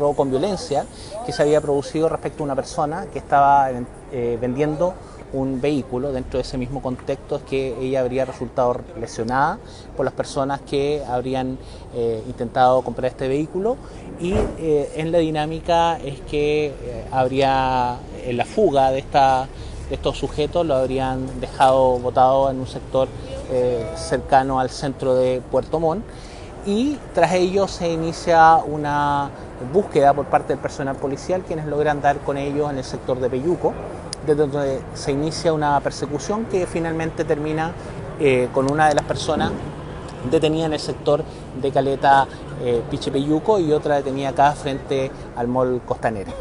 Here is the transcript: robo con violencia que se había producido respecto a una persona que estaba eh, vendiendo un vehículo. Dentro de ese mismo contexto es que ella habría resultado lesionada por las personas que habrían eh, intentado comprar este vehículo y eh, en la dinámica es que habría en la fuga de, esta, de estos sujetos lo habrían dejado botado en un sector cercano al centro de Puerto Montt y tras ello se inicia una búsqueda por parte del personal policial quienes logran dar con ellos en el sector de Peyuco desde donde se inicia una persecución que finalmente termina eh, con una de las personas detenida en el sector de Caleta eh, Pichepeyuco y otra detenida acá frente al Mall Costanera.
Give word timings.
robo 0.00 0.16
con 0.16 0.30
violencia 0.30 0.84
que 1.24 1.32
se 1.32 1.42
había 1.42 1.60
producido 1.60 2.08
respecto 2.08 2.42
a 2.42 2.44
una 2.44 2.56
persona 2.56 3.06
que 3.12 3.18
estaba 3.18 3.70
eh, 4.12 4.38
vendiendo 4.40 4.94
un 5.32 5.60
vehículo. 5.60 6.10
Dentro 6.10 6.38
de 6.38 6.42
ese 6.42 6.58
mismo 6.58 6.82
contexto 6.82 7.36
es 7.36 7.42
que 7.42 7.76
ella 7.80 8.00
habría 8.00 8.24
resultado 8.24 8.80
lesionada 8.98 9.58
por 9.96 10.04
las 10.04 10.14
personas 10.14 10.60
que 10.62 11.04
habrían 11.06 11.56
eh, 11.94 12.22
intentado 12.26 12.82
comprar 12.82 13.12
este 13.12 13.28
vehículo 13.28 13.76
y 14.18 14.32
eh, 14.58 14.90
en 14.96 15.12
la 15.12 15.18
dinámica 15.18 15.98
es 15.98 16.20
que 16.22 16.74
habría 17.12 17.98
en 18.24 18.36
la 18.36 18.44
fuga 18.44 18.90
de, 18.90 18.98
esta, 18.98 19.46
de 19.88 19.94
estos 19.94 20.18
sujetos 20.18 20.66
lo 20.66 20.74
habrían 20.74 21.40
dejado 21.40 21.98
botado 22.00 22.50
en 22.50 22.58
un 22.58 22.66
sector 22.66 23.08
cercano 23.96 24.60
al 24.60 24.70
centro 24.70 25.16
de 25.16 25.42
Puerto 25.50 25.80
Montt 25.80 26.04
y 26.66 26.98
tras 27.14 27.32
ello 27.32 27.66
se 27.68 27.90
inicia 27.90 28.56
una 28.56 29.30
búsqueda 29.72 30.14
por 30.14 30.26
parte 30.26 30.52
del 30.52 30.58
personal 30.58 30.96
policial 30.96 31.42
quienes 31.46 31.66
logran 31.66 32.00
dar 32.00 32.18
con 32.18 32.36
ellos 32.36 32.70
en 32.70 32.78
el 32.78 32.84
sector 32.84 33.20
de 33.20 33.28
Peyuco 33.28 33.72
desde 34.26 34.46
donde 34.46 34.80
se 34.94 35.12
inicia 35.12 35.52
una 35.52 35.78
persecución 35.80 36.44
que 36.46 36.66
finalmente 36.66 37.24
termina 37.24 37.72
eh, 38.18 38.48
con 38.52 38.70
una 38.70 38.88
de 38.88 38.94
las 38.94 39.04
personas 39.04 39.52
detenida 40.30 40.66
en 40.66 40.74
el 40.74 40.80
sector 40.80 41.24
de 41.60 41.70
Caleta 41.70 42.26
eh, 42.62 42.82
Pichepeyuco 42.90 43.58
y 43.58 43.72
otra 43.72 43.96
detenida 43.96 44.30
acá 44.30 44.52
frente 44.52 45.10
al 45.36 45.48
Mall 45.48 45.80
Costanera. 45.86 46.32